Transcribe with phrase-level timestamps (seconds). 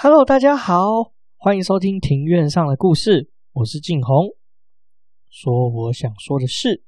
[0.00, 4.28] Hello，大家好，欢迎收听庭院上的故事，我是静红，
[5.28, 6.84] 说我想说的事。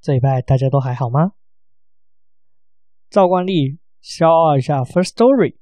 [0.00, 1.32] 这礼拜大家都还好吗？
[3.10, 5.54] 照惯例，shout out 一下 First Story。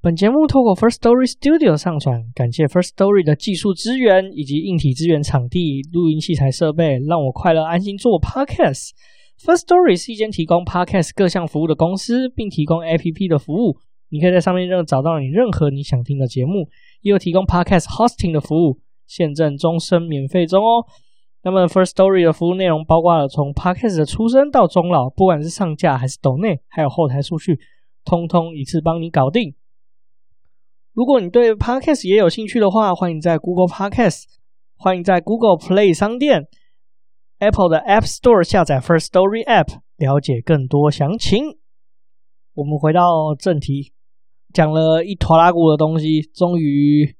[0.00, 8.90] 本节目透过 First Story Studio 上传，感谢 First Story 的技术支援以及硬体资源、场地、录音器材设备，让我快乐安心做 Podcast。
[9.42, 13.78] First Story 是一间提供 Podcast 各项服务的公司，并提供 APP 的服务。
[14.10, 16.68] 你可以在上面任找到你任何你想听的节目，
[17.00, 18.78] 也有提供 Podcast Hosting 的服务，
[19.08, 20.86] 现正终身免费中哦。
[21.46, 27.60] 那么，First Story 的服务内容包括了从 Podcast 的出生到终老，不管是上架还是抖内，还有后台数据，
[28.02, 29.54] 通通一次帮你搞定。
[30.94, 34.24] 如果你对 Podcast 也有兴趣的话，欢迎在 Google Podcast，
[34.78, 36.48] 欢迎在 Google Play 商店、
[37.40, 41.58] Apple 的 App Store 下载 First Story App，了解更多详情。
[42.54, 43.92] 我们回到正题，
[44.54, 47.14] 讲了一拖拉库的东西，终于。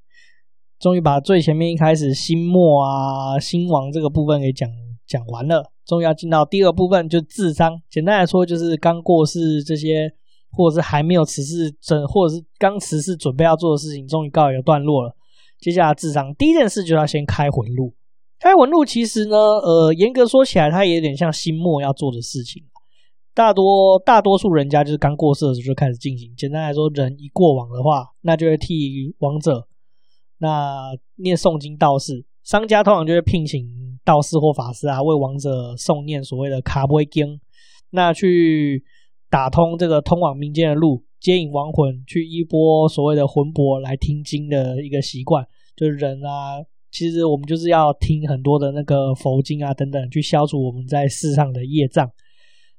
[0.79, 4.69] 终于把最前面一开始新末啊、新王这个部分给讲
[5.07, 7.81] 讲完了，终于要进到第二部分，就是治丧。
[7.91, 10.13] 简单来说，就是刚过世这些，
[10.51, 15.15] 或者是还没有辞世准，或者是刚辞世准备要做的事情，终于告一个段落了。
[15.61, 17.95] 接下来治丧，第一件事就要先开魂路。
[18.39, 22.63] 开魂路其实呢，呃，严格说起来，它也有点像新末要做的事情。
[23.33, 26.35] 大多大多数人家就是刚过世的时候就开始进行。
[26.37, 29.67] 简单来说，人一过往的话，那就会替亡者。
[30.39, 33.65] 那念诵经道士，商家通常就会聘请
[34.05, 37.41] 道士或法师啊，为亡者诵念所谓的卡杯经，
[37.91, 38.83] 那去
[39.31, 45.47] 打通这个通往民间的路，接引亡魂去依波所谓的魂钵来听经的一个习惯。
[45.77, 52.11] 就是人啊，其实我们就是要听很多的那个佛经啊等等，去消除我们在世上的业障。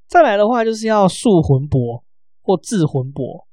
[0.08, 2.04] 再来的话，就是要塑魂钵
[2.44, 3.48] 或制魂钵。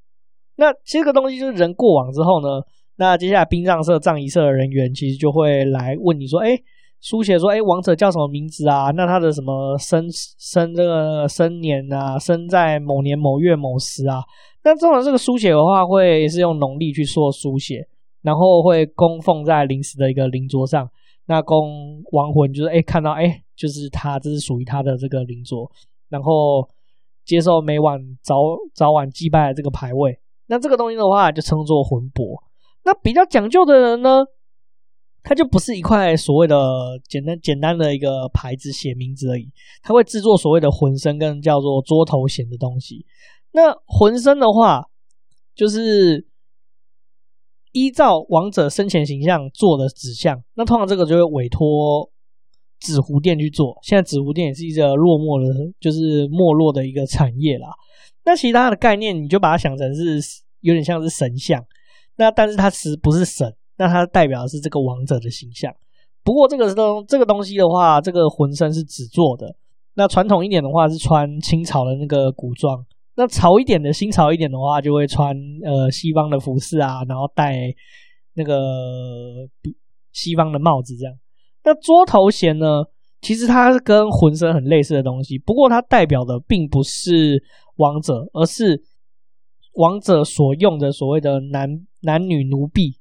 [0.57, 2.61] 那这个东西就是人过往之后呢。
[2.95, 6.55] 那接下来殡葬社、葬仪社的人员其实就会来问你说：“哎，
[7.01, 8.91] 书写说，哎，亡者叫什么名字啊？
[8.91, 14.21] 那他的什么生生这个生年啊，生在某年某月某时啊？
[14.63, 17.85] 那这种这个书写的话，会是用农历去做书写，
[18.21, 20.87] 然后会供奉在临时的一个灵桌上。
[21.25, 25.69] 那供亡魂就是哎看到哎，就是他这是属于他的这个灵桌，
[26.09, 26.69] 然后
[27.25, 28.35] 接受每晚早
[28.75, 30.19] 早晚祭拜的这个牌位。
[30.45, 32.23] 那这个东西的话，就称作魂钵。”
[32.83, 34.19] 那比较讲究的人呢，
[35.23, 36.55] 他就不是一块所谓的
[37.07, 39.49] 简单简单的一个牌子写名字而已，
[39.81, 43.05] 他会制作所谓的魂身跟叫做桌头衔的东西。
[43.51, 44.85] 那魂身的话，
[45.55, 46.27] 就是
[47.71, 52.11] 依照亡者生前形象做的纸像，那通常这个就会委托
[52.79, 53.79] 纸糊店去做。
[53.81, 57.69] 现在纸糊店也是一个落寞的，就是没落的一个产业啦。
[58.25, 60.19] 那其他的概念，你就把它想成是
[60.59, 61.63] 有点像是神像。
[62.17, 63.53] 那但是它是不是神？
[63.77, 65.73] 那它代表的是这个王者的形象。
[66.23, 69.55] 不过这个东这个东西的话，这个浑身是纸做的。
[69.95, 72.85] 那传统一点的话是穿清朝的那个古装。
[73.15, 77.73] 那潮一点的新潮一点的话，就会穿呃西方的服饰啊，然后戴
[78.35, 78.55] 那个
[80.11, 81.13] 西方的帽子这样。
[81.63, 82.83] 那桌头衔呢，
[83.21, 87.43] 其实它是跟浑身很类似的东西，不过它代表的并不是
[87.75, 88.81] 王者，而是
[89.73, 91.85] 王者所用的所谓的男。
[92.05, 92.97] 男女奴婢，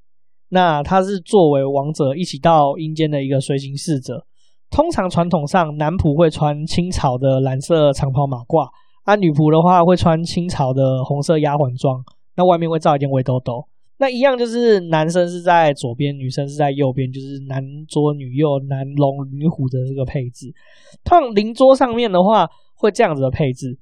[0.51, 4.25] 那他是作为王者一起到阴间的一个随行侍者。
[4.71, 8.71] 通常传统上，男仆会穿清朝的蓝色长袍马褂，
[9.03, 12.01] 啊，女仆的话会穿清朝的红色丫鬟装，
[12.37, 13.67] 那外面会罩一件围兜兜。
[13.99, 20.55] 那一样就是男生是在左边，女生是在右边，就是男左女右，男龙女虎的这个配置。
[21.03, 23.77] 通常灵桌上面的话会这样子的配置，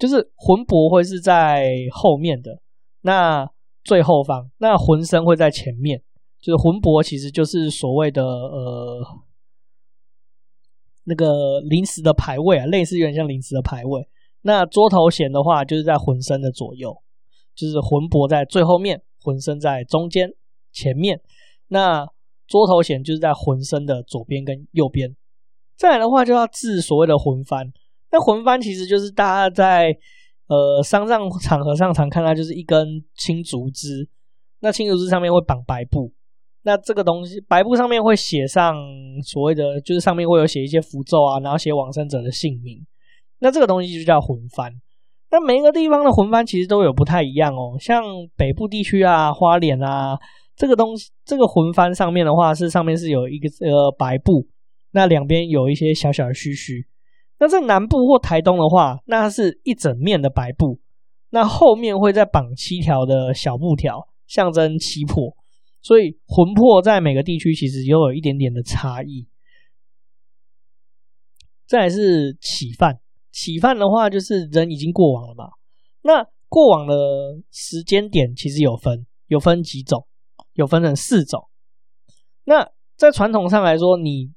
[0.00, 2.60] 就是魂魄会是在后面的。
[3.02, 3.48] 那
[3.84, 6.02] 最后方，那魂身会在前面，
[6.40, 9.06] 就是魂魄，其实就是所谓的呃
[11.04, 14.08] 那个临时的牌位啊，类似有点像临时的牌位。
[14.42, 16.96] 那桌头衔的话，就是在魂身的左右，
[17.54, 20.32] 就是魂魄在最后面，魂身在中间
[20.72, 21.20] 前面。
[21.68, 22.06] 那
[22.46, 25.14] 桌头衔就是在魂身的左边跟右边。
[25.76, 27.70] 再来的话，就要制所谓的魂幡。
[28.12, 29.96] 那魂幡其实就是大家在。
[30.52, 34.08] 呃，丧葬场合上常看到就是一根青竹枝，
[34.58, 36.12] 那青竹枝上面会绑白布，
[36.64, 38.74] 那这个东西白布上面会写上
[39.22, 42.84] 所谓的，就是上面会有写一些符咒啊，然后写往生者的姓名。
[43.38, 44.72] 那这个东西就叫魂幡。
[45.30, 48.02] 那每一个地方的魂幡其实都有不太一样哦，像
[48.36, 50.18] 北部地区啊，花莲啊，
[50.56, 54.48] 这个东西，这个魂幡上面的话是上面是有一个呃白布，
[54.90, 56.84] 那两边有一些小小的须须。
[57.40, 60.78] 那在南部或台东的话，那它是一整面的白布，
[61.30, 65.34] 那后面会再绑七条的小布条，象征七魄。
[65.80, 69.26] 所以魂魄在每个地区其实也有一点点的差异。
[71.66, 73.00] 再来是起犯。
[73.32, 75.50] 起犯的话，就是人已经过往了嘛。
[76.02, 76.94] 那过往的
[77.50, 80.06] 时间点其实有分，有分几种，
[80.52, 81.48] 有分成四种。
[82.44, 84.32] 那在传统上来说，你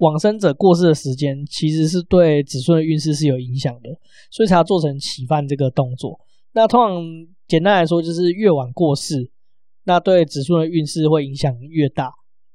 [0.00, 3.90] 往生者过世的时间，其实是对子孙的运势是有影响的，
[4.30, 6.18] 所以才要做成起饭这个动作。
[6.52, 7.02] 那通常
[7.46, 9.30] 简单来说，就是越晚过世，
[9.84, 12.12] 那对子孙的运势会影响越大。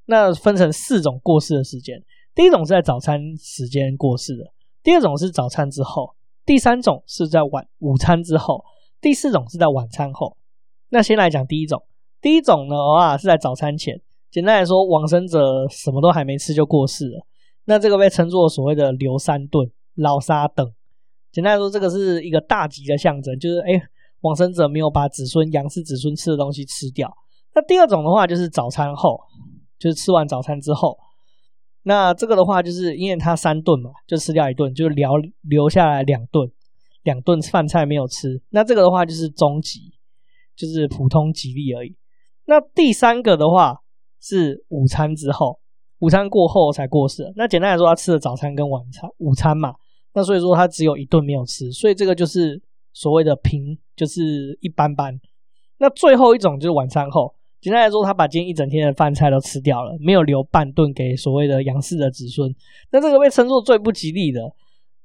[0.07, 2.03] 那分成四种过世的时间，
[2.35, 4.51] 第一种是在早餐时间过世的。
[4.83, 6.15] 第二种是早餐之后，
[6.45, 8.63] 第三种是在晚午餐之后，
[9.01, 10.37] 第四种是在晚餐后。
[10.89, 11.81] 那先来讲第一种，
[12.21, 13.99] 第一种呢啊是在早餐前。
[14.31, 17.25] 简单来说，往生者什么都还没吃就过世了，
[17.65, 20.71] 那这个被称作所谓的留三顿、老三等。
[21.31, 23.81] 简单来说，这个是一个大吉的象征，就是诶
[24.21, 27.13] 往生者没有把子孙杨氏子孙吃的东西吃掉。
[27.53, 29.19] 那第二种的话就是早餐后，
[29.77, 30.97] 就是吃完早餐之后。
[31.83, 36.51] 那这个的话，就是因为他三顿嘛，就吃掉一顿，就留留下来两顿，
[37.03, 38.41] 两顿饭菜没有吃。
[38.49, 39.91] 那这个的话就是中吉，
[40.55, 41.95] 就是普通吉利而已。
[42.45, 43.81] 那第三个的话
[44.19, 45.59] 是午餐之后，
[45.99, 47.31] 午餐过后才过世。
[47.35, 49.73] 那简单来说，他吃了早餐跟晚餐、午餐嘛。
[50.13, 52.61] 那所以说他只有一顿没有吃，所以这个就是
[52.93, 55.19] 所谓的平，就是一般般。
[55.77, 57.33] 那最后一种就是晚餐后。
[57.61, 62.53] 简单来说，他把今天一整天的饭菜都吃掉了，没有留半顿给所谓的杨氏的子孙。
[62.91, 64.41] 那这个被称作最不吉利的。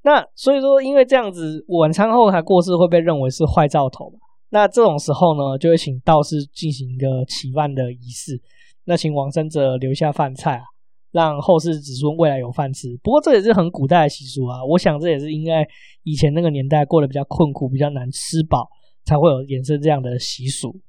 [0.02, 4.18] 那所以说，因为这样子晚餐后才过世，会被认为是坏兆头嘛。
[4.50, 8.38] 那这种时候呢，就会请道士进行一个祈饭的仪式，
[8.84, 10.64] 那请往生者留下饭菜啊，
[11.12, 12.88] 让后世子孙未来有饭吃。
[13.02, 15.66] 不过这也是很古代的习俗啊，我想这也是因为
[16.04, 18.68] 以前那个年代过得比较困苦，比较难吃饱，
[19.04, 20.80] 才会有衍生这样的习俗。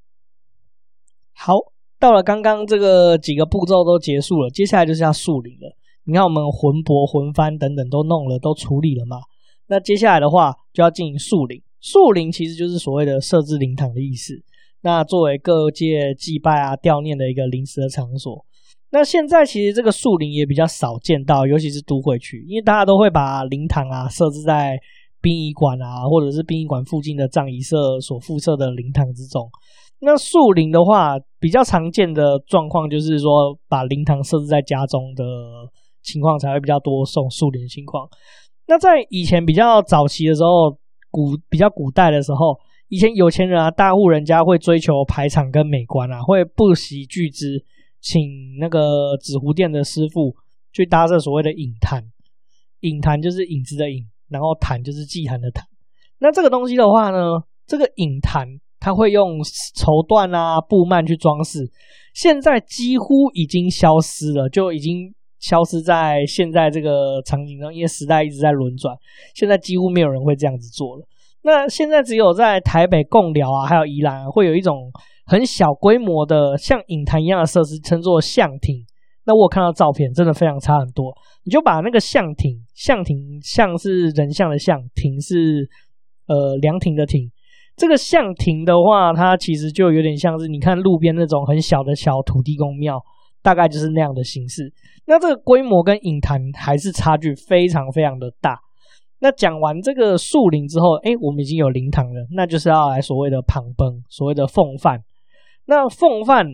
[1.34, 1.56] 好，
[2.00, 5.76] 到了刚刚这个几个步骤都结束了，接下来就是要树灵了。
[6.04, 9.18] 你看，我们魂帛、魂幡等等都弄了，都处理了嘛？
[9.68, 11.62] 那接下来的话就要进行树灵。
[11.80, 14.34] 树灵其实就是所谓的设置灵堂的意思。
[14.82, 18.46] 那作为各界祭拜啊、吊念的一个临时的场所。
[18.92, 24.78] 那现在其实这个树灵也比较少见到，尤其是都会区，因为大家都会把灵堂啊设置在
[25.22, 29.50] 殡仪馆啊，或者是殡仪馆附近的葬仪社所附设的灵堂之中。
[30.02, 35.24] 那树灵的话，比较常见的状况就是说，把灵堂设置在家中的
[36.02, 38.10] 情况才会比较多，送树灵的情况。
[38.68, 40.76] 那在以前比较早期的时候，
[41.12, 42.58] 古比较古代的时候，
[42.90, 47.64] 以前有钱人啊，大户人家会追求排场跟美观啊，会不惜巨资
[48.02, 48.22] 请
[48.60, 50.36] 那个纸糊店的师傅
[50.74, 52.04] 去搭设所谓的影坛。
[52.82, 55.66] 影坛就是影子的影，然后坛就是祭坛的坛。
[56.20, 58.60] 那这个东西的话呢，这个影坛。
[58.84, 59.44] 他会用
[59.76, 61.60] 绸缎啊、布幔去装饰，
[62.16, 68.98] 现在几乎已经消失了，就已经消失在现在这个场景中，因为时代一直在轮转，
[69.36, 71.06] 现在几乎没有人会这样子做了。
[71.44, 74.92] 那现在只有在台北贡寮啊，还有宜兰啊，会有一种
[75.32, 78.86] 很小规模的像影坛一样的设施，称作象亭。
[79.24, 81.16] 那我看到照片，真的非常差很多。
[81.46, 85.70] 你就把那个象亭，象亭像是人像的象，亭是
[86.28, 87.32] 呃凉亭的亭。
[87.78, 93.00] 这个象亭的话，它其实就有点像是你看路边那种很小的小土地公庙，
[93.42, 94.74] 大概就是那样的形式。
[95.06, 98.60] 那这个规模跟影坛还是差距非常非常的大。
[99.20, 105.02] 那讲完这个树林之后，哎，我们已经有灵堂了，那就是要来所谓的旁崩，所谓的奉饭。
[105.72, 106.46] 那奉饭，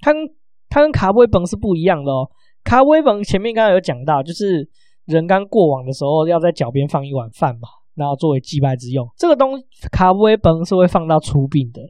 [0.00, 0.26] 它跟
[0.70, 2.30] 它跟卡威崩是不一样的哦。
[2.64, 4.66] 卡威崩前面刚刚有讲到，就是
[5.04, 7.68] 人刚过往的时候，要在脚边放一碗饭嘛。
[7.94, 11.82] 然后作为祭拜之用，这个东卡威崩是会放到出殡的。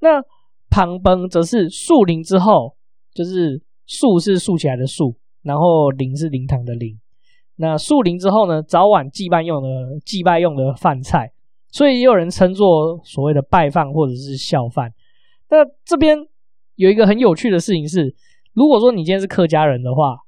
[0.00, 0.22] 那
[0.70, 2.74] 旁崩则是树灵之后，
[3.12, 6.98] 就是树是竖起来的树，然后灵是灵堂的灵。
[7.56, 9.68] 那树灵之后呢，早晚祭拜用的
[10.06, 11.30] 祭拜用的饭菜，
[11.70, 14.90] 所以也有人称作所谓的拜饭或者是孝饭。
[15.50, 16.18] 那这边
[16.76, 18.14] 有一个很有趣的事情是，
[18.52, 20.18] 如果说你今天是客家人的话，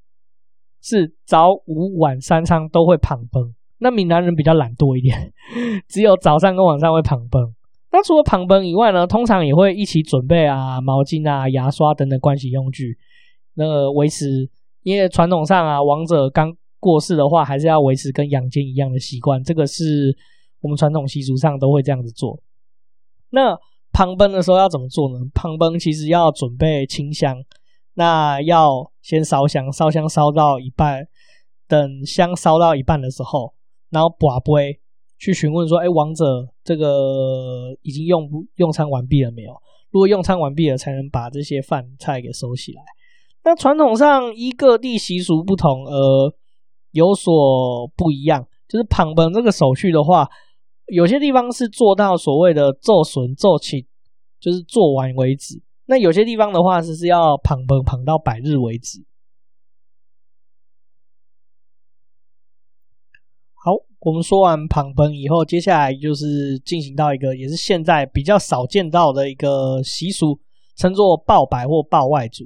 [0.83, 3.55] 是早午晚三餐都会旁崩。
[3.79, 5.33] 那闽南人比较懒惰一点，
[5.89, 7.55] 只有早上跟晚上会旁崩。
[7.93, 12.97] 那除了旁崩以外呢，通常也会一起准备啊毛巾啊牙刷等等盥洗用具，
[13.55, 14.51] 那维持。
[14.83, 20.17] 因为传统上啊，亡者刚过世的话，还是要维持跟阳间一样的习惯，这个是
[20.61, 22.41] 我们传统习俗上都会这样子做。
[23.31, 23.59] 那
[23.97, 25.17] 旁奔的时候要怎么做呢？
[25.33, 27.43] 旁奔其实要准备清香，
[27.95, 31.09] 那要先烧香，烧香烧到一半，
[31.67, 33.55] 等香烧到一半的时候，
[33.89, 34.79] 然后把杯
[35.19, 39.53] 去询问说：“哎，王者这个已经用用餐完毕了没有？
[39.91, 42.83] 如果用餐完毕了，才能把这些饭菜给收起来。”
[43.45, 46.35] 那传统上依各地习俗不同而
[46.91, 50.29] 有所不一样，就是旁奔这个手续的话，
[50.87, 53.85] 有些地方是做到所谓的做损做罄，
[54.39, 59.05] 就是做完为止；那有些地方的话是是要捧捧捧到百日为止。
[63.55, 70.39] 好，我们说完旁奔以后，接下来就是进行到一个也是现在比较少见到的一个习俗，
[70.77, 72.45] 称作报白或报外祖。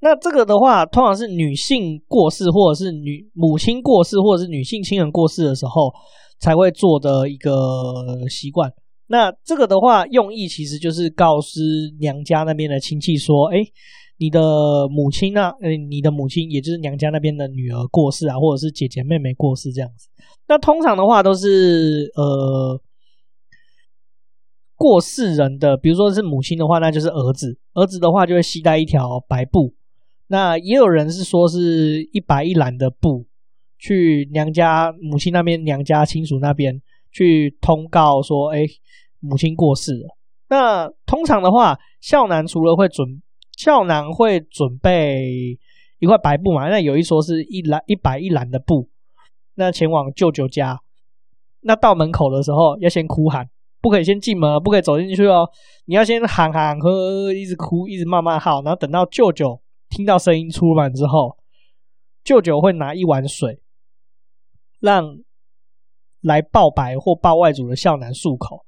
[0.00, 5.92] 那这个的话，通常是女性过世，或者是女母亲过世，或者是女性亲人过世的时候
[6.38, 8.72] 才会做的一个习惯。
[9.08, 11.60] 那这个的话，用意其实就是告知
[11.98, 13.58] 娘家那边的亲戚说：“哎，
[14.18, 20.08] 你的母亲啊，呃，你的母亲，也就是娘家那边的女儿过世啊，或者是姐姐妹妹过世这样子。”
[20.46, 22.80] 那通常的话都是呃，
[24.76, 29.74] 过世人的，比如说是母亲的话，那就是儿子；儿子的话就会携带一条白布。
[30.26, 33.24] 那也有人是说，是一白一蓝的布，
[33.78, 36.80] 去娘家母亲那边、娘家亲属那边
[37.12, 38.66] 去通告说，哎，
[39.20, 40.16] 母亲过世了。
[40.48, 43.22] 那通常的话，孝男除了会准，
[43.56, 45.58] 孝男会准备
[45.98, 46.68] 一块白布嘛。
[46.68, 48.88] 那有一说是一蓝一白一蓝的布，
[49.54, 50.80] 那前往舅舅家。
[51.60, 53.48] 那到门口的时候要先哭喊，
[53.80, 55.48] 不可以先进门，不可以走进去哦。
[55.84, 59.60] 你要先喊喊呵呵，一直哭，一直慢慢号，然后等到舅舅。
[59.90, 61.38] 听到声音出门之后，
[62.22, 63.58] 舅舅会拿一碗水，
[64.80, 65.18] 让
[66.20, 68.64] 来报白或报外祖的孝男漱口。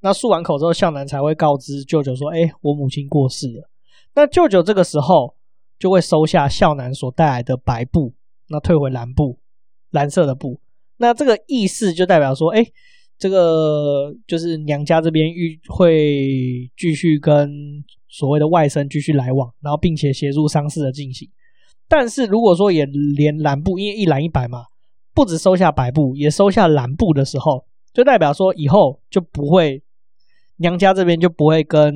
[0.00, 3.70] 那漱完口之后，孝男才会告知舅舅说：“哎，我母亲过世了。”
[4.14, 5.36] 那舅舅这个时候
[5.78, 8.14] 就会收下孝男所带来的白布，
[8.48, 9.38] 那退回蓝布，
[9.90, 10.60] 蓝色的布。
[10.98, 12.64] 那这个意思就代表说：“哎，
[13.18, 21.28] 这个就是娘家这边预会继续跟。”所谓的外甥继续来往，然后并且协助丧事的进行。
[21.86, 24.60] 但是如果说也连蓝布，因为一蓝一白嘛，
[25.16, 29.82] 不止收下白布，也收下蓝布的时候，就代表说以后就不会
[30.58, 31.92] 娘家这边就不会跟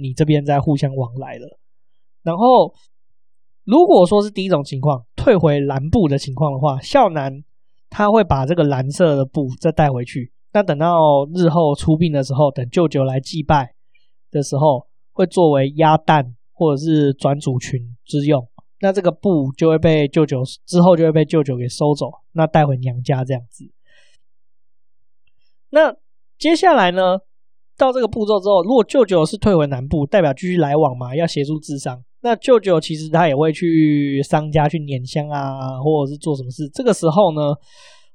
[0.00, 1.58] 你这边再互相往来了。
[2.22, 2.72] 然后
[3.64, 7.42] 如果说是第一种情况，退回蓝布的情况的话，孝男
[7.90, 10.32] 他会把这个蓝色的布再带回去。
[10.52, 13.74] 那等到日后出殡的时候，等舅舅来祭拜
[14.30, 14.88] 的时候。
[15.12, 18.48] 会作为压担或者是转祖群之用，
[18.80, 23.70] 那这个布就会被舅舅之后就会被舅舅给收走，那带回娘家这样子。
[25.70, 25.94] 那
[26.38, 27.18] 接下来呢，
[27.76, 36.68] 到这个步骤之后，如果舅舅是退回南部，代表继续来往嘛，要协助治丧，那舅舅其实他也会去商家去拈香啊，或者是做什么事。
[36.70, 37.54] 这个时候呢，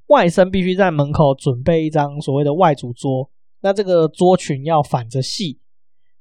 [0.07, 3.29] 外甥必须在门口准备一张所谓的外祖桌，
[3.62, 5.60] 那这个桌裙要反着系。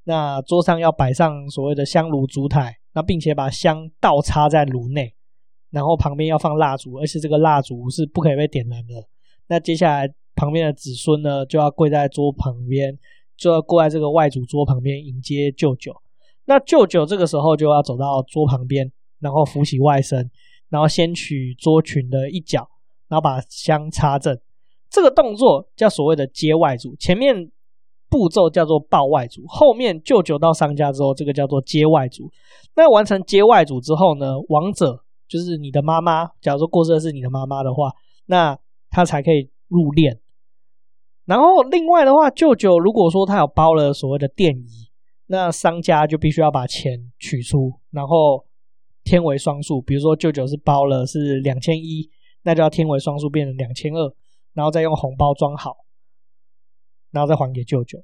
[0.07, 5.13] 那桌上要摆上所谓的香炉烛台，那并且把香倒插在炉内，
[5.69, 8.93] 然后旁边要放蜡烛，而且这个蜡烛是不可以被点燃的。
[9.47, 12.97] 那接下来旁边的子孙呢，就要跪在桌旁边，
[13.35, 15.93] 就要跪在这个外祖桌旁边迎接舅舅。
[16.45, 20.29] 那舅舅这个时候就要走到桌旁边，然后扶起外甥，
[20.69, 22.65] 然后先取桌裙的一角，
[23.09, 24.39] 然后把香插正。
[24.89, 27.51] 这个动作叫所谓的接外祖，前面。
[28.09, 32.29] 步骤叫做报外祖，后面舅舅到商家之后，这个叫做接外祖。
[32.75, 37.91] 那完成接外祖之后呢，王者就是你的妈妈，假如说过世的是你的妈妈的话，
[38.27, 38.57] 那
[38.89, 40.19] 他才可以入殓。
[41.25, 44.89] 然后另外的话，舅舅如果说他有包了所谓的电仪，
[45.27, 48.45] 那商家就必须要把钱取出，然后
[49.03, 49.81] 添为双数。
[49.81, 52.09] 比如说舅舅是包了是两千一，
[52.43, 54.13] 那就要添为双数，变成两千二，
[54.53, 55.84] 然后再用红包装好。
[57.15, 58.03] 然后再还给舅舅。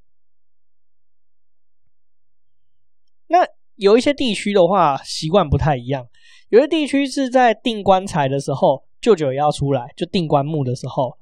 [3.27, 6.07] 那有一些地区的话，习惯不太一样。
[6.47, 11.17] 有些地区是在订棺材的时候，舅舅也要出来，就订棺木的时候，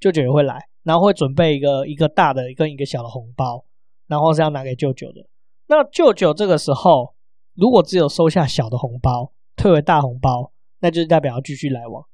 [0.00, 3.66] 舅舅也会来，然后会准备一个一个大的跟一个小的红包，
[4.06, 5.26] 然后是要拿给舅舅的。
[5.66, 7.14] 那舅舅这个时候，
[7.54, 12.06] 如果只有收下小的红包，退回大红包，那就代表继续来往。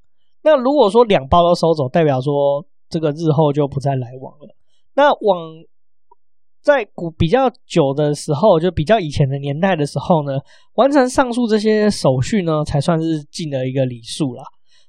[0.43, 4.57] 那如果说两包都收走，代表说这个日后就不再来往了。
[5.01, 5.39] 那往
[6.61, 10.39] 在古比较久的时候，就比较以前的年代的时候呢，
[10.75, 14.45] 完成上述这些手续呢，才算是尽了一个礼数啦。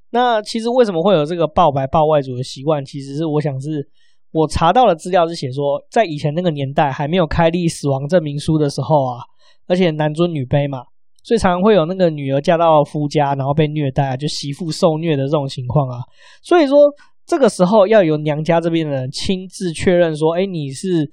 [0.09, 2.83] 那其实为什么会有这个报白报外祖的习惯？
[2.83, 3.87] 其实是我想是
[4.33, 9.23] 我查到的资料是写说，在以前那个年代还没有开立死亡证明书的时候啊，
[9.65, 10.83] 而且男尊女卑嘛，
[11.23, 16.03] 所以常常会有那个女儿嫁到夫家，然后被虐待啊，就媳妇受虐的这种情况啊。
[16.43, 16.77] 所以说
[17.31, 21.09] 这个时候要由娘家这边的人亲自确认说，哎，你是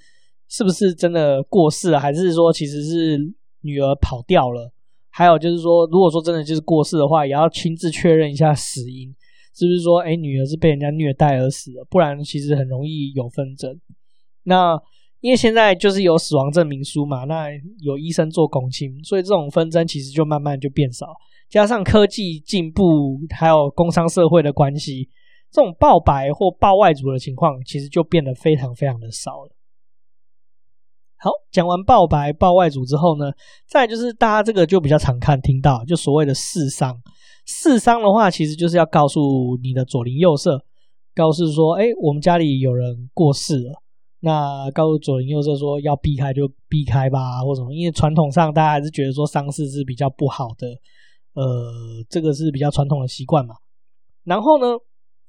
[0.48, 3.16] 是不是真的过世了，还是说其实是
[3.60, 4.72] 女儿跑掉了？
[5.10, 9.14] 还有就是说，如果说真的就是过世的话，也要亲自确认一下死因，
[9.54, 11.86] 是不是说，哎，女儿是被人家虐待而死的？
[11.88, 13.80] 不然其实很容易有纷争。
[14.42, 14.76] 那
[15.20, 17.46] 因为现在就是有死亡证明书嘛，那
[17.80, 21.06] 有医生做公亲，所以这种纷争其实就慢慢就变少。
[21.48, 25.08] 加上科技进步，还有工商社会的关系，
[25.50, 29.54] 这种报白或报外祖的情况，其实就变得非常非常的少了。
[31.20, 33.32] 好，讲完报白、报外祖之后呢，
[33.66, 36.96] 再就是大家这个就比较常看听到，就所谓的四伤。
[37.44, 40.62] 四伤的话，其实就是要告诉你的左邻右舍，
[41.14, 43.82] 告诉说，哎，我们家里有人过世了，
[44.20, 50.68] 那告诉左邻右舍说要避开就避开吧，或什么，因为传统上大家还是觉得说丧事是比较不好的，
[51.34, 53.56] 呃，这个是比较传统的习惯嘛。
[54.22, 54.66] 然后呢，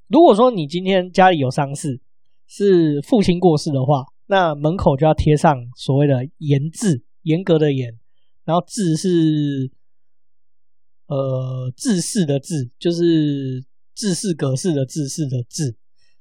[0.09, 2.01] 如果说你今天家里有丧事，
[2.47, 4.03] 是父亲过世的话。
[4.31, 7.97] 那门口就要贴上所谓的严字，严格的严，
[8.45, 9.71] 然后字是
[11.07, 15.77] 呃制式的字，就是制式格式的制式的字。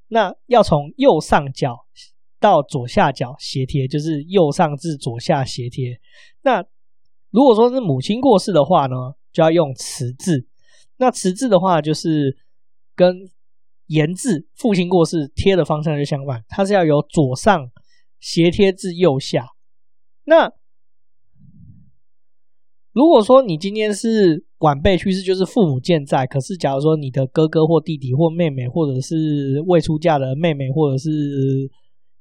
[0.07, 1.85] 那要从右上角
[2.39, 5.99] 到左下角斜贴，就是右上至左下斜贴。
[6.41, 6.65] 那
[7.29, 8.95] 如果说是母亲过世的话呢，
[9.31, 10.47] 就要用慈字。
[10.97, 12.35] 那慈字的话，就是
[12.95, 13.29] 跟
[13.89, 17.69] 言字父亲过世贴的方向就相反，它是要由左上。
[18.21, 19.45] 斜贴至右下。
[20.25, 20.51] 那
[22.91, 31.09] 如果说你今天是晚辈去世，就是父母健在，可是假如说你的哥哥或弟弟或妹妹，或者是未出嫁的妹妹或者是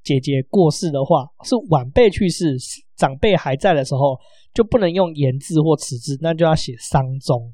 [0.04, 2.56] 姐姐过世的话，是晚辈去世，
[2.94, 4.16] 长辈还在的时候，
[4.54, 7.52] 就不能用言字或此字，那就要写丧钟。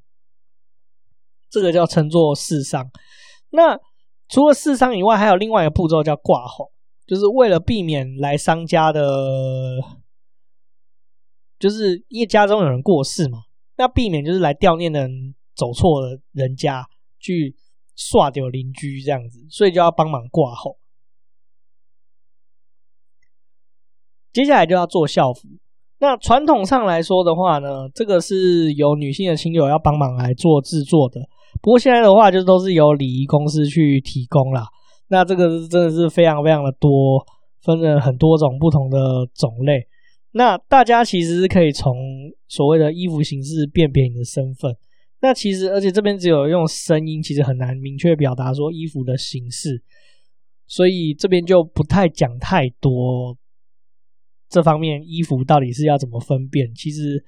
[1.48, 2.90] 这个叫称作四丧。
[3.48, 3.80] 那
[4.28, 6.70] 除了四丧以外，还有另外一个步骤叫挂号。
[7.06, 9.02] 就是为了避免来商家的，
[11.58, 13.40] 就是因为家中有人过世嘛，
[13.76, 16.86] 那避免就是来吊念的人走错了人家
[17.18, 17.54] 去
[17.94, 20.78] 刷掉邻居这样子，所以就要帮忙挂后。
[24.32, 25.46] 接下来就要做孝服。
[25.98, 31.20] 那传统上来说的话呢，这个是由女性的亲友要帮忙来做制作的。
[31.62, 34.66] 不过现在的话，就都是由礼仪公司去提供啦。
[35.08, 37.24] 那这个真的是非常非常的多，
[37.62, 38.98] 分了很多种不同的
[39.34, 39.86] 种类。
[40.32, 41.94] 那大家其实是可以从
[42.48, 44.76] 所谓的衣服形式辨别你的身份。
[45.20, 49.82] 那其实，而且这边只有用声音，其实很难明确表达说衣服的形式，
[50.66, 53.36] 所以这边就不太讲太多
[54.50, 56.74] 这方面衣服到底是要怎么分辨。
[56.74, 57.24] 其实，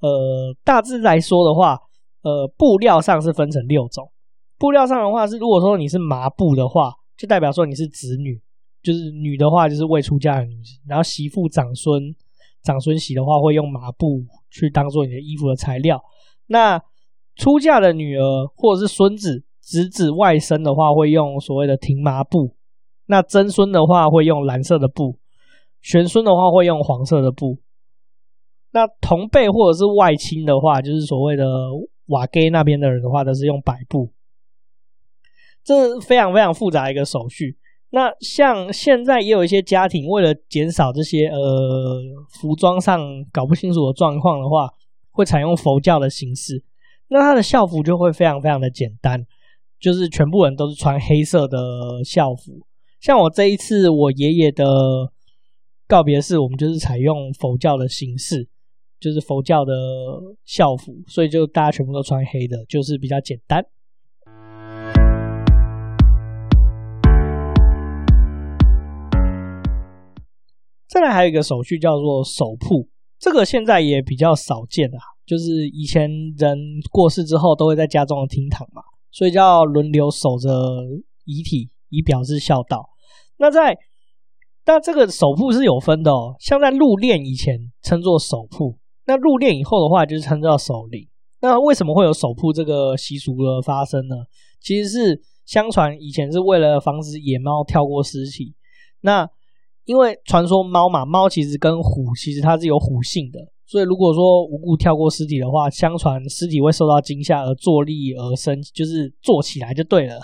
[0.00, 1.78] 呃，大致来说的话，
[2.22, 4.10] 呃，布料上是分成六种。
[4.58, 6.92] 布料上的话是，如果说你是麻布的话。
[7.18, 8.40] 就代表说你是子女，
[8.80, 12.14] 就是女的话就是未出嫁的女性，然后媳妇、长孙、
[12.62, 16.00] 长孙媳的话会用麻布去当做你的衣服的材料。
[16.46, 16.80] 那
[17.34, 18.22] 出嫁的女儿
[18.54, 22.54] 或者是孙子、侄子、外甥的话会用所谓的停麻布。
[23.06, 25.18] 那曾孙的话会用蓝色的布，
[25.82, 27.58] 玄孙的话会用黄色的布。
[28.70, 31.44] 那同辈或者是外亲的话，就是所谓的
[32.08, 34.12] 瓦给那边的人的话，都是用白布。
[35.64, 37.56] 这是非常非常复杂一个手续。
[37.90, 43.00] 那像现在也有一些家庭，为了减少这些呃服装上
[43.32, 44.68] 搞不清楚的状况的话，
[45.10, 46.62] 会采用佛教的形式。
[47.08, 49.26] 那他的校服就会非常非常的简单，
[49.80, 51.58] 就是全部人都是穿黑色的
[52.04, 52.60] 校服。
[53.00, 54.66] 像我这一次我爷爷的
[55.86, 58.48] 告别式，我们就是采用佛教的形式，
[59.00, 59.72] 就是佛教的
[60.44, 63.64] 校服，所以就大家全部都穿黑的，就是比较简单。
[70.88, 72.88] 再来还有一个手续叫做守铺，
[73.20, 74.98] 这个现在也比较少见啊。
[75.26, 76.58] 就是以前人
[76.90, 80.48] 过世之后都会在家中的厅堂嘛，所以就要轮流守着
[81.24, 82.88] 遗体，以表示孝道。
[83.36, 83.76] 那在
[84.64, 88.77] 那这个守铺是有分的哦，像在入殓以前称作守铺，
[89.08, 91.08] 那入殓以后的话就是称作守灵。
[91.40, 94.14] 那为什么会有守铺这个习俗的发生呢？
[94.60, 98.54] 其实是相传以前是为了防止野猫跳过尸体，
[99.00, 99.28] 那。
[99.88, 110.20] 因为传说猫嘛，猫其实跟虎其实它是有虎性的，所以如果说无故跳过尸体的话，相传尸体会受到惊吓而坐立而生，就是坐起来就对了。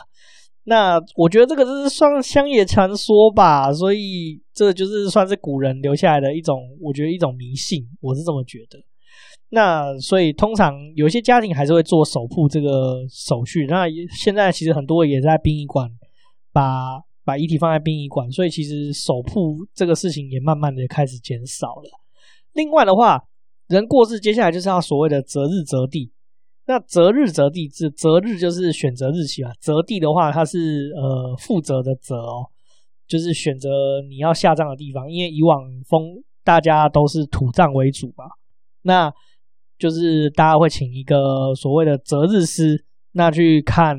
[0.66, 8.78] 那我觉得这个是算乡野传说吧，所以这个就是算是古人留下来的一种，我觉得一种迷信，我是这么觉得。
[9.50, 13.66] 那所以通常有些家庭还是会做守铺这个手续。
[13.66, 15.88] 那现在其实很多也在殡仪馆
[16.50, 21.90] 把把遗体放在殡仪馆，所以其实守铺这个事情也慢慢的开始减少了。
[22.54, 23.22] 另外的话，
[23.68, 26.10] 人过世接下来就是要所谓的择日择地。
[26.66, 29.52] 那择日择地，这择日就是选择日期啊。
[29.60, 32.46] 择地的话，它是呃负责的责哦，
[33.06, 35.10] 就是选择你要下葬的地方。
[35.10, 38.24] 因为以往风大家都是土葬为主吧，
[38.82, 39.12] 那
[39.78, 43.98] 就是大家会请一个所谓的择日师，那去看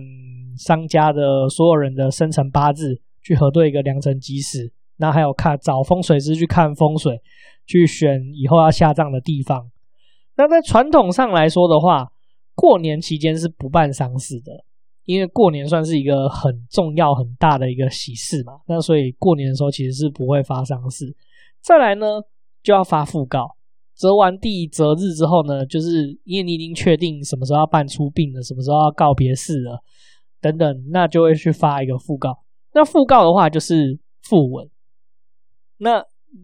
[0.57, 4.71] 商家的所有人的生辰八字，去核对一个良辰吉时。
[4.97, 7.21] 那还有看找风水师去看风水，
[7.67, 9.69] 去选以后要下葬的地方。
[10.37, 12.09] 那在传统上来说的话，
[12.55, 14.51] 过年期间是不办丧事的，
[15.03, 18.53] 因为过年算是一个很重要、很大的一个喜事嘛。
[18.67, 21.15] 那所以过年的时候其实是不会发丧事。
[21.61, 22.21] 再来呢，
[22.63, 23.55] 就要发讣告，
[23.93, 29.83] 择完地、择日之后呢，就是因为你已经确定什么时候要办出殡了，什么时候要告别式了
[30.39, 32.39] 等等，那就会去发一个讣告。
[32.73, 34.69] 那讣告的话就是訃文。
[35.77, 36.01] 那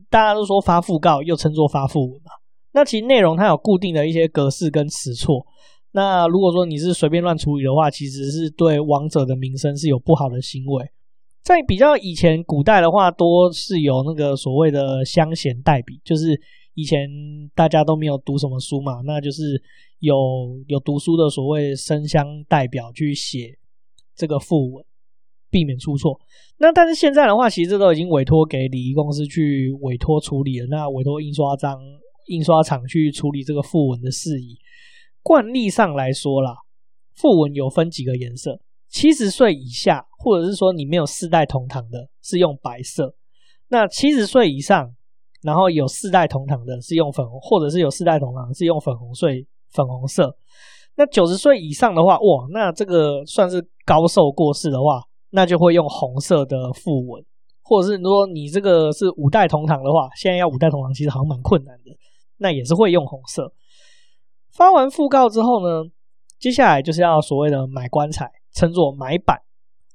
[0.10, 2.32] 大家都说发讣告，又称作发訃文嘛。
[2.74, 5.46] 那其实内容它有固定的一些格式跟词错。
[5.94, 10.86] 那如果说你是随便乱处理的话，其实是对王者的名声是有不好的行为。
[11.44, 16.40] 在比较以前古代的话，多是有那个所谓的乡贤代笔，就是
[16.76, 17.10] 以前
[17.56, 19.62] 大家都没有读什么书嘛，那就是
[20.00, 20.16] 有
[20.68, 23.58] 有读书的所谓生乡代表去写
[24.16, 24.86] 这个副文，
[25.50, 26.18] 避免出错。
[26.60, 31.78] 那但是现在的话，其实这都已经委托给礼仪公司去委托处理了，那委托印刷章、
[32.28, 34.58] 印刷厂去处理这个副文的事宜。
[35.32, 36.58] 惯例上来说啦，
[37.16, 43.06] 訃文有分几个颜色，七十岁以下，或者是说你没有四代同堂的，是用白色；
[43.70, 44.94] 那七十岁以上，
[45.42, 49.28] 然后有四代同堂的，是用粉红，或者是有四代同堂是用粉红色，
[49.72, 50.36] 粉红色。
[50.98, 57.24] 那九十岁以上的话，哇，那这个算是高寿过世的话，那就会用红色的訃文，
[57.64, 61.96] 或者是说你这个是五代同堂的话，现在要五代同堂其实好像蛮困难的，
[62.36, 63.54] 那也是会用红色。
[64.62, 65.90] 发完讣告之后呢，
[66.38, 69.42] 接下来就是要所谓的买棺材，称作买板。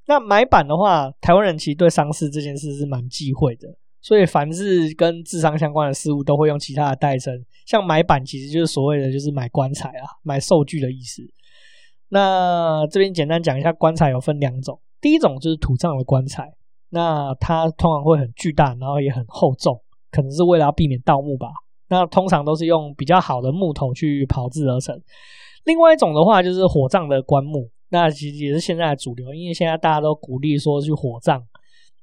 [0.08, 3.68] 那买板的话，台湾人其实对丧事这件事是蛮忌讳的，
[4.00, 7.32] 所以凡是跟治丧相关的事物都会用其他的代称。
[7.64, 11.22] 像买板其实就是所谓的就是买棺材啊，买寿具的意思。
[12.08, 16.52] 那这边简单讲一下，棺材有分两种，第一种就是土葬的棺材，
[16.88, 21.46] 那它通常会很巨大，然后也很厚重，可能是为了要避免盗墓吧。
[21.88, 25.00] 那通常都是用比较好的木头去炮制而成。
[25.64, 31.42] 另外一种的话，就是火葬的棺木，那其实也是现在的主流，因为现在大家都鼓励说去火葬，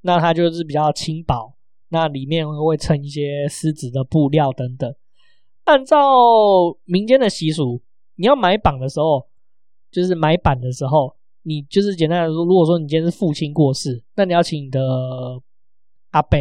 [0.02, 1.54] 那它就是比较轻薄，
[1.90, 4.94] 那里面会会衬一些丝质的布料等等。
[5.64, 5.98] 按照
[6.84, 7.82] 民间的习俗，
[8.16, 9.26] 你要买板的时候，
[9.92, 14.82] 就是买板的时候，你就是简单来说，如果说你今天是父亲过世，那你要请你的
[16.12, 16.38] 阿伯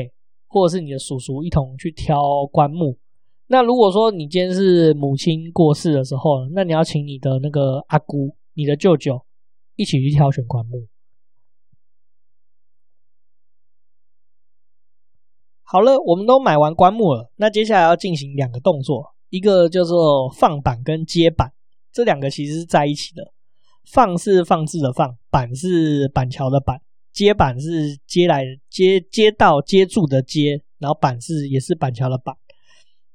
[0.48, 2.98] 或者是你的叔叔一同去挑棺木。
[3.52, 9.22] 那如果说你今天是母亲过世的时候，那你要请你的那个阿姑、你的舅舅
[9.76, 10.88] 一起去挑选棺木。
[15.64, 21.52] 好了，我们都买完棺木了，那接下来要进行两个动作，一个叫做放板跟接板，
[21.92, 23.34] 这两个其实是在一起的。
[23.84, 26.80] 放是放置的放，板是板桥的板，
[27.12, 32.34] 接板是接来接接到接住的接，然后板是也是板桥的板。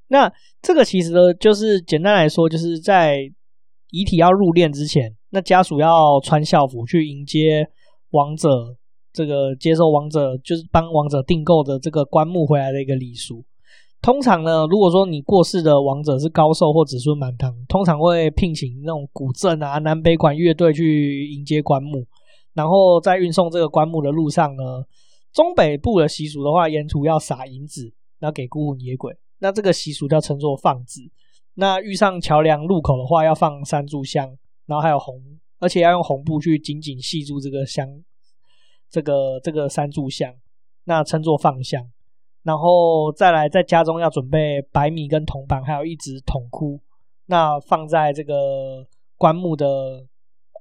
[0.09, 3.19] 那这个其实呢，就是简单来说，就是在
[3.91, 7.67] 遗体要入殓之前，那家属要穿校服去迎接
[8.11, 8.75] 亡者，
[9.11, 13.43] 这个接受亡者就是帮亡者订购的这个棺木回来的一个礼俗。
[14.01, 22.05] 通常呢，如果说你过世的亡者是高寿或子孙满堂，通常会聘请那种古镇啊、南北管乐队去迎接棺木，
[22.53, 24.85] 然后在运送这个棺木的路上呢，
[25.33, 29.13] 中北部的习俗的话，沿途要撒银子，然后给孤魂野鬼。
[29.39, 31.01] 那这个习俗叫称作放纸。
[31.59, 35.19] 那遇上桥梁路口的话，要放三炷香，然后还有红，
[35.59, 38.03] 而且要用红布去紧紧系住这个香，
[38.91, 40.35] 这个这个三炷香，
[40.83, 41.89] 那称作放香。
[42.43, 46.79] 然后再来，在家中要准备白米跟铜板，还有一只铜箍，
[47.25, 48.85] 那放在这个
[49.17, 50.05] 棺木的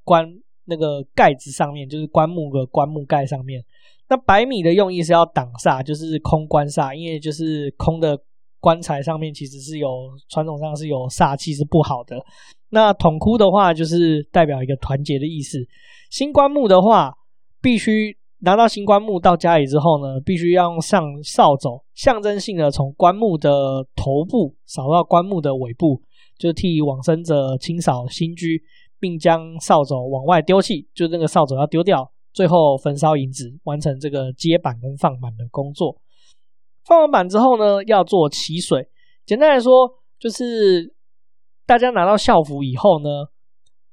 [0.03, 0.27] 棺
[0.65, 3.63] 那个盖子上面，就是棺木的棺木盖上面。
[4.09, 8.19] 那白米的用意是要挡煞，就是空棺煞，因为就是空的。
[8.67, 9.89] 棺材上面其实是有
[10.29, 12.17] 传统上是有煞气，是不好的。
[12.71, 15.65] 那统哭的话，就是代表一个团结的意思。
[16.11, 17.15] 新棺木的话，
[17.63, 26.03] 必须拿到新棺木到家里之后呢，必须要用上扫帚，象征性的从棺木的头部扫到棺木的尾部，
[26.37, 28.61] 就替往生者清扫新居，
[28.99, 35.97] 并将扫帚往外丢弃，就那个扫帚要丢掉，最后焚烧银纸，完成这个接板跟放板的工作。
[36.87, 38.89] 放完板之后呢，要做祈水。
[39.27, 40.95] 简单来说，就是
[41.67, 43.09] 大家拿到校服以后呢，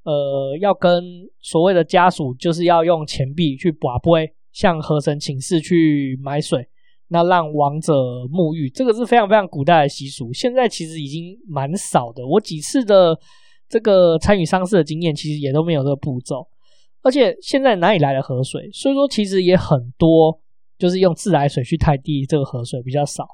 [0.03, 1.03] 呃，要跟
[1.41, 6.67] 所谓的家属，就是要用钱币去跋杯，向河神请示去买水，
[7.07, 7.93] 那让亡者
[8.31, 8.69] 沐浴。
[8.69, 12.23] 这个是非常非常古代的习俗，现在其实已经蛮少的。
[12.27, 13.17] 我几次的
[13.67, 16.47] 这个参与丧事的经验，其实也都没有这个步骤。
[17.01, 18.69] 而且现在哪里来的河水？
[18.71, 20.42] 所以说其实也很多。
[20.83, 23.25] 就是用自来水去代替这个河水比较少，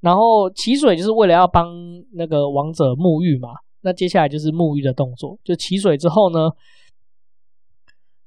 [0.00, 1.66] 然后祈水就是为了要帮
[2.12, 3.48] 那个亡者沐浴嘛。
[3.80, 6.50] 那接下来就是沐浴的动作，就祈水之后呢，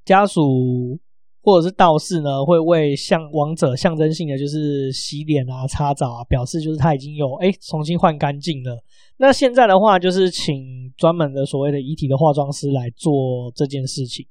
[0.04, 1.00] 家属
[1.44, 8.84] 或者是道士呢会为向亡者象征性的就是洗脸啊、擦澡啊，表示就是他已经有哎重新换干净了。
[9.18, 14.26] 那现在的话就是请专门的所谓的遗体的化妆师来做这件事情。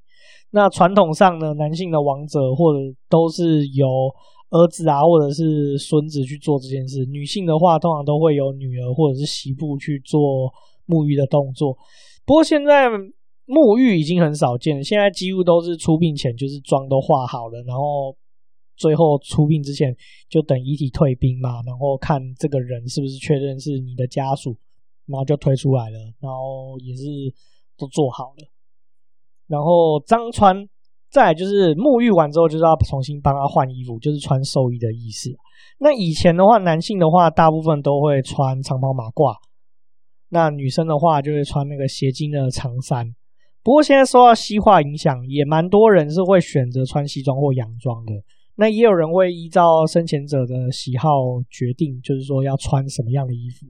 [0.55, 3.87] 那传统上呢，男性的王者或者都是由
[4.51, 10.53] 儿子啊，或者是孙子去做这件事；女性的话，通常都会有女儿或者是媳妇去做
[10.87, 11.75] 沐浴的动作。
[12.27, 12.87] 不过现在
[13.47, 18.15] 沐浴已经很少见了，现在几乎都是出殡前就是妆都化好了，然后
[18.77, 19.97] 最后出殡之前
[20.29, 24.55] 就等遗体退兵嘛，然后看这个人是不是确认是你的家属，
[25.07, 27.05] 然后就推出来了，然后也是
[27.79, 28.47] 都做好了。
[29.53, 30.67] 然后张穿，
[31.11, 35.29] 再就是沐浴完之后，就是要重新帮他换衣服，就是穿寿衣的意思。
[35.79, 39.35] 那以前的话，男性的话，大部分都会穿长袍马褂；
[40.31, 43.12] 那女生的话，就会穿那个斜襟的长衫。
[43.62, 48.12] 不过现在受到西化影响，也蛮多人是会选择穿西装或洋装的。
[48.57, 51.09] 那也有人会依照生前者的喜好
[51.51, 53.67] 决定，就是说要穿什么样的衣服。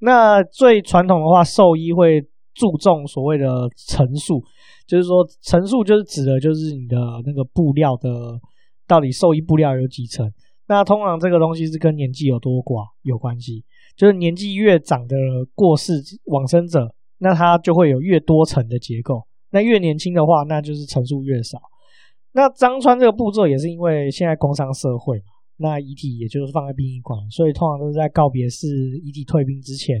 [0.00, 2.22] 那最传统的话，寿衣会
[2.58, 4.42] 注重所谓的层数。
[4.86, 8.40] 就是说，层数就是指的，就是你的那个布料的
[8.86, 10.30] 到底寿衣布料有几层。
[10.66, 13.64] 那通常这个东西是跟年纪有多寡有关系。
[13.96, 15.16] 就是年纪越长的
[15.54, 15.92] 过世
[16.26, 19.22] 往生者，那他就会有越多层的结构。
[19.50, 21.58] 那越年轻的话，那就是层数越少。
[22.32, 25.24] 那张穿这个步骤也是因为现在工商社会嘛，
[25.56, 28.68] 那遗体也就是放在殡仪馆，所以通常都是在告别式
[29.02, 30.00] 遗体退殡之前。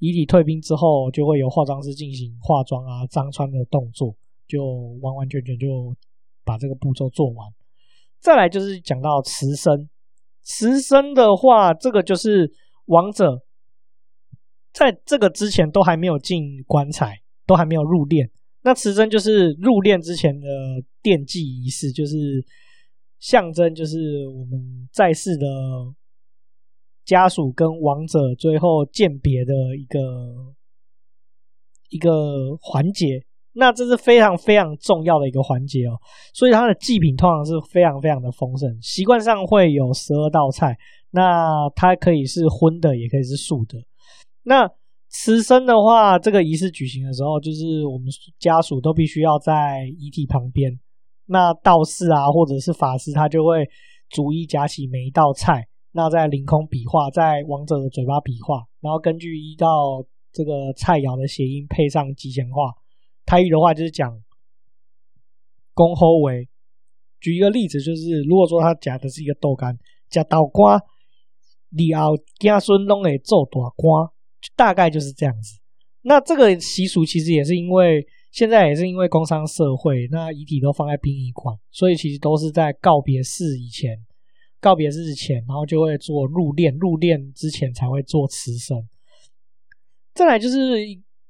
[0.00, 4.16] 遗体退兵之后，就会由化妆师进行化妆啊、张穿的动作，
[4.48, 4.64] 就
[5.02, 5.94] 完完全全就
[6.42, 7.46] 把这个步骤做完。
[8.18, 9.88] 再来就是讲到辞生，
[10.42, 12.50] 辞生的话，这个就是
[12.86, 13.42] 王者
[14.72, 18.30] 在这个之前都还没有进棺材，都还没有入殓。
[18.62, 20.48] 那辞生就是入殓之前的
[21.02, 22.16] 奠祭仪式，就是
[23.18, 25.46] 象征，就是我们在世的。
[27.10, 29.98] 家属跟亡者最后鉴别的一个
[31.88, 33.20] 一个环节，
[33.54, 35.98] 那这是非常非常重要的一个环节哦。
[36.32, 40.76] 所以它的祭品通常是非常非常的丰盛，习惯上会有十二道菜。
[41.10, 43.76] 那它可以是荤的，也可以是素的。
[44.44, 44.70] 那
[45.08, 48.06] 辞生的话，这个仪式举行的时候，就是我们
[48.38, 50.78] 家属都必须要在遗体旁边。
[51.26, 53.68] 那道士啊，或者是法师，他就会
[54.08, 55.66] 逐一夹起每一道菜。
[55.92, 62.72] 那在凌空比划，在王者的嘴巴比划，然后根据一道这个菜肴的谐音配上吉祥话。
[63.26, 64.12] 台语的话就是讲
[65.74, 66.48] “恭候为”。
[67.20, 69.76] 举一个例子，就是如果说他夹的是一个豆干，
[70.08, 70.80] 夹豆干，
[71.76, 74.08] 以后子孙拢会做大官，
[74.56, 75.60] 大概就是这样子。
[76.02, 83.98] 那这个习俗其实也是因为现在也是因为工商社会，那遗体都放在殡仪馆，所以其实都是在告别式以前。
[84.60, 88.76] 告别日前，然后就会做入殓，入殓之前才会做辞生。
[90.14, 90.56] 再来就是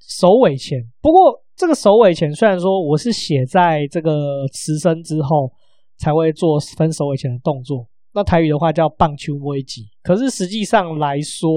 [0.00, 5.52] 首尾前，不过这个首尾前虽然说我是写在这个辞生之后
[5.98, 11.48] 才会做分首尾前的动作，那台语的话叫棒球危机，可是实际上来说，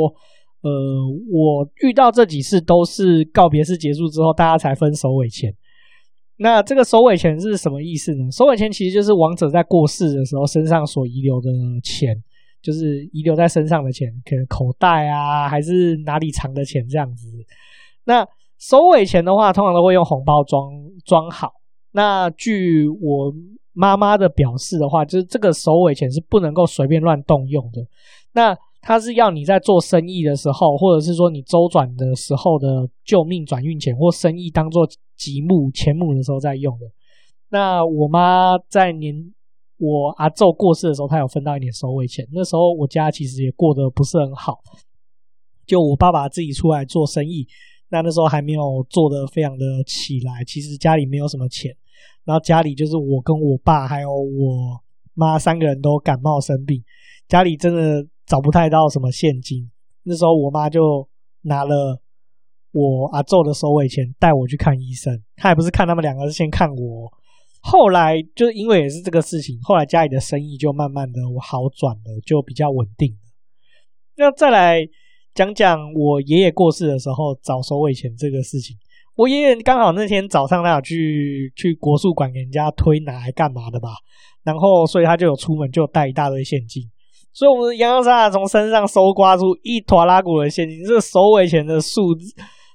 [0.62, 0.70] 呃，
[1.32, 5.54] 我遇到这几次都是告别式结束之后，大家才分首尾钱。
[6.38, 8.30] 那这个首尾钱是什么意思呢？
[8.32, 11.50] 首尾钱其实就是亡者在过世的时候身上所遗留的
[11.84, 12.16] 钱，
[12.62, 17.28] 就是遗留在身上的钱，可能口袋啊，还是哪里藏的钱这样子。
[18.06, 18.28] 那
[18.60, 20.72] 首尾钱的话，通常都会用红包装
[21.06, 21.52] 装好。
[21.92, 23.32] 那据我
[23.74, 27.86] 妈妈的表示的话，就是这个首尾钱是不能够随便乱动用的。
[28.34, 36.86] 那它是要你在做生意的时候，或者是说你周转的时候的救命转运钱，或生意当做吉目钱目的时候在用的。
[37.50, 39.34] 那我妈在年
[39.78, 42.28] 我阿祖过世的时候，她有分到一点收尾钱。
[42.32, 44.60] 那时候我家其实也过得不是很好，
[45.66, 47.48] 就我爸爸自己出来做生意，
[47.90, 51.76] 那那时候还没有做得非常的起来，其实家里没有什么钱，
[52.24, 54.82] 然后家里就是我跟我爸还有我
[55.14, 56.84] 妈三个人都感冒生病，
[57.28, 58.08] 家里真的。
[58.26, 59.70] 找不太到什么现金，
[60.04, 61.06] 那时候我妈就
[61.42, 62.02] 拿了
[62.74, 65.18] 我阿祖的收尾钱带我去看医生。
[65.38, 67.10] 他也不是看他们两个，是先看我。
[67.62, 73.18] 后来就因为也是这个事情，后来家里的生意就慢慢的好转了，就比较稳定了。
[74.18, 74.86] 那再来
[75.34, 78.76] 讲讲我爷爷过世的时候找收尾钱这个事情。
[79.16, 83.90] 我爷爷刚好那天早上他有去去国术馆给人家推拿还干嘛的吧，
[84.44, 86.84] 然后所以他就有出门就带一大堆现金。
[87.32, 90.84] 所以，我们的洋洋洒洒从身上搜刮出一坨拉古的现金。
[90.84, 92.32] 这个首尾钱的数字，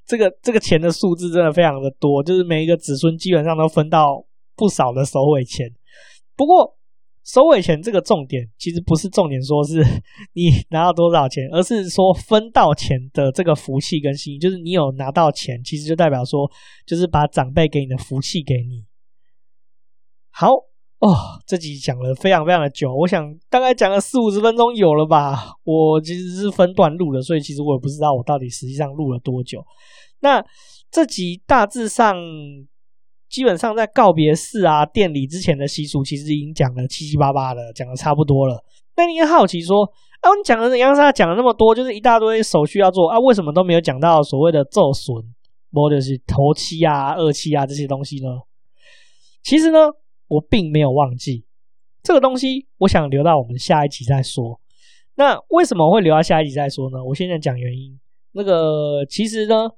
[0.09, 4.25] 这个这个钱的数字真的非常的多，就是每一个子孙基本上都分到
[4.57, 5.71] 不少的首尾钱。
[6.35, 6.79] 不过，
[7.23, 9.85] 首尾钱这个重点其实不是重点，说是
[10.33, 14.39] 你拿到多少钱，而是说分到钱的这个福气跟心意。
[14.39, 16.51] 就是你有拿到钱，其实就代表说，
[16.87, 18.87] 就是把长辈给你的福气给你。
[20.31, 20.68] 好。
[21.01, 21.15] 哦，
[21.47, 25.53] 这集讲了非常非常的久，我想大概讲了四五十分钟有了吧。
[25.63, 29.65] 我其实是分段录的，所以其实我也不知道我到底实际上录了多久。
[30.21, 30.45] 那
[30.91, 32.17] 这集大致上
[33.29, 38.61] 基本上在告别式啊、店里之前的习俗，其实已经讲了七七八八的，讲的差不多了。
[38.97, 39.85] 那你也好奇说，
[40.23, 45.23] 啊，你讲的杨沙讲了那么多，就是一大堆手续要做啊，为什么都没有讲到所谓的奏损，
[45.73, 48.31] 或者是头七啊、二七啊这些东西呢？
[49.45, 49.79] 其实呢。
[50.29, 51.45] 我并没有忘记
[52.03, 54.61] 这个东西，我想留到我们下一集再说。
[55.17, 57.05] 那为什么会留到下一集再说呢？
[57.05, 57.99] 我现在讲原因。
[58.33, 59.69] 那个其实呢，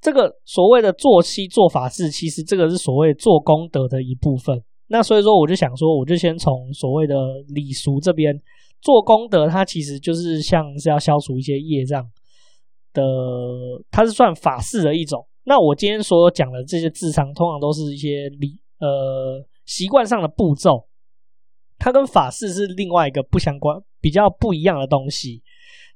[0.00, 4.62] 这个所谓的做七做法事，其实这个是所谓做功德的一部分。
[4.88, 7.14] 那所以说，我就想说，我就先从所谓的
[7.48, 8.34] 礼俗这边
[8.80, 12.02] 做功德，它其实就是像是要消除一些业障
[12.94, 13.02] 的，
[13.90, 15.26] 它是算法事的一种。
[15.44, 19.46] 那我今天所讲的这些智商，通常都是一些礼呃。
[19.66, 20.88] 习惯上的步骤，
[21.76, 25.42] 它跟法事是另外一个不相关、比较不一样的东西。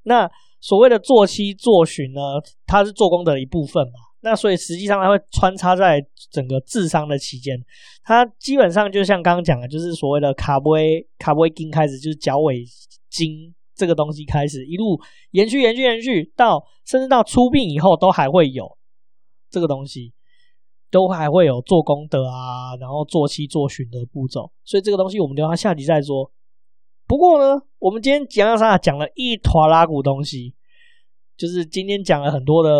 [0.02, 0.30] 那
[0.60, 2.20] 所谓的做七做旬呢，
[2.66, 3.92] 它是做功德的一部分嘛。
[4.22, 5.98] 那所以实际上它会穿插在
[6.30, 7.58] 整个治丧的期间，
[8.02, 12.62] 它基本上就像刚刚讲的，就是所谓的卡布威卡布威金开始，就是脚尾
[13.08, 18.76] 经这个东西开始，一路延续、延续、延续到甚至到出殡以后都还会有
[19.48, 20.12] 这个东西。
[20.90, 26.30] 都还会有做功德啊，然后做七做旬的步骤，所以这个东西我们留到下集再说。
[27.06, 28.76] 不过呢，我们今天讲啥？
[28.76, 30.54] 讲了一坨拉古东西，
[31.36, 32.70] 就是今天讲了很多的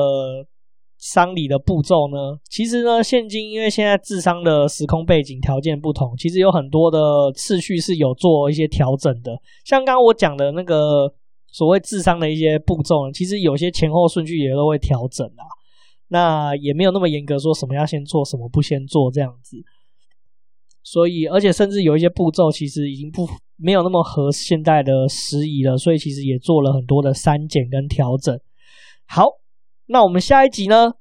[0.98, 2.38] 丧礼的步骤呢。
[2.48, 6.98] 其实呢，现今因为现在治丧的时空背景条件不同，其实有很多的
[7.34, 9.36] 次序是有做一些调整的。
[9.64, 11.12] 像刚刚我讲的那个
[11.48, 15.42] 所谓治丧的一些步骤，其实有些前后顺序也都会调整啊。
[16.12, 19.56] 那也没有那么严格，说什么要先做，什么不先做这样子。
[20.82, 28.36] 所以，而且甚至有一些步骤其实已经不没有那么合现在的时宜了，所以其实也做了很多的删减跟调整。
[29.06, 29.24] 好，
[29.86, 30.94] 那我们下一集呢，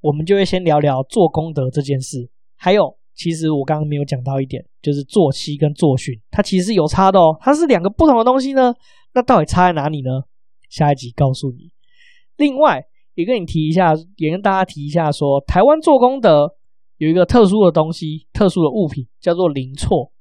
[0.00, 2.30] 我们就会先聊聊做功德这件事。
[2.54, 8.72] 还有，其实我刚刚没有讲到一点，就是做七跟做训，它其实有差的哦，它是两个不同的东西呢。
[9.14, 10.10] 那到底差在哪里呢？
[10.70, 11.72] 下一集告诉你。
[12.36, 12.86] 另外。
[13.14, 16.54] 也跟你提一下，也跟大家提一下说，台湾做功德
[16.98, 20.12] 有一个特殊的东西，特殊的物品叫做零错。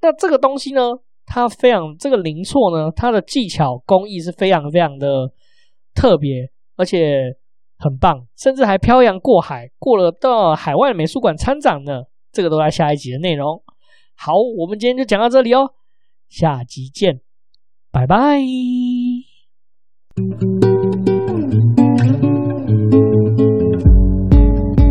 [0.00, 0.80] 那这个东西呢，
[1.26, 5.32] 它非常这个零错呢，它的技巧工艺是非常非常的
[5.94, 7.34] 特别，而且
[7.78, 12.02] 很棒，甚至还漂洋过海，过了到海外美术馆参展呢。
[12.30, 13.62] 这个都在下一集的内容。
[14.14, 15.72] 好，我们今天就讲到这里哦，
[16.28, 17.20] 下集见，
[17.90, 18.38] 拜拜。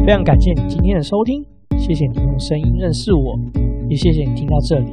[0.07, 1.43] 非常感谢你今天的收听，
[1.77, 3.37] 谢谢你用声音认识我，
[3.89, 4.89] 也谢谢你听到这里。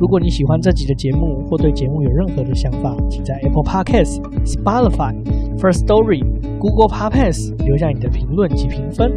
[0.00, 5.14] 如果你喜欢这集的节目，或对节目有任何的想法，请在 Apple Podcasts、Spotify、
[5.56, 6.24] First Story、
[6.58, 9.12] Google Podcast 留下你的评论及评分。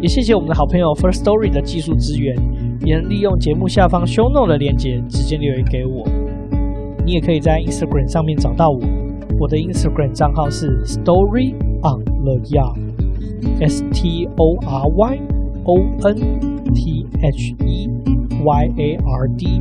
[0.00, 2.36] 也谢谢我们的好朋友 First Story 的技术支援，
[2.84, 6.04] 也能利用节目下方 Show Note 的链接直接留言给我。
[7.06, 8.80] 你也可以在 Instagram 上面找到我，
[9.38, 11.54] 我的 Instagram 账号是 Story
[11.84, 12.87] on the Yard。
[13.60, 15.20] S T O R Y
[15.64, 17.88] O N T H E
[18.44, 19.60] Y A R D，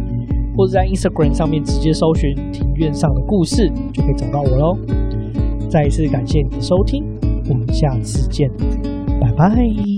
[0.56, 4.78] 或者在 Instagram 上面直接搜寻“庭院上的故事”，就可以找到我喽。
[5.70, 7.04] 再一次感谢你的收听，
[7.50, 8.50] 我们下次见，
[9.20, 9.97] 拜拜。